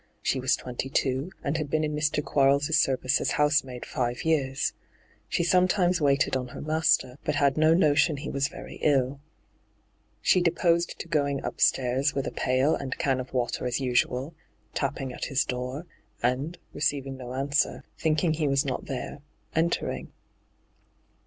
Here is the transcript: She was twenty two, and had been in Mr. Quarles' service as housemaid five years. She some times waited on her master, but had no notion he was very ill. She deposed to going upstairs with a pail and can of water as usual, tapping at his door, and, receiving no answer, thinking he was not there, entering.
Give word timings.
She 0.23 0.39
was 0.39 0.55
twenty 0.55 0.89
two, 0.89 1.29
and 1.43 1.57
had 1.57 1.69
been 1.69 1.83
in 1.83 1.93
Mr. 1.95 2.25
Quarles' 2.25 2.75
service 2.75 3.21
as 3.21 3.33
housemaid 3.33 3.85
five 3.85 4.23
years. 4.25 4.73
She 5.29 5.43
some 5.43 5.67
times 5.67 6.01
waited 6.01 6.35
on 6.35 6.47
her 6.47 6.61
master, 6.61 7.19
but 7.23 7.35
had 7.35 7.55
no 7.55 7.75
notion 7.75 8.17
he 8.17 8.29
was 8.31 8.47
very 8.47 8.77
ill. 8.77 9.21
She 10.19 10.41
deposed 10.41 10.97
to 11.01 11.07
going 11.07 11.43
upstairs 11.43 12.15
with 12.15 12.25
a 12.25 12.31
pail 12.31 12.73
and 12.73 12.97
can 12.97 13.19
of 13.19 13.31
water 13.31 13.67
as 13.67 13.79
usual, 13.79 14.33
tapping 14.73 15.13
at 15.13 15.25
his 15.25 15.45
door, 15.45 15.85
and, 16.23 16.57
receiving 16.73 17.17
no 17.17 17.35
answer, 17.35 17.83
thinking 17.99 18.33
he 18.33 18.47
was 18.47 18.65
not 18.65 18.85
there, 18.85 19.19
entering. 19.55 20.11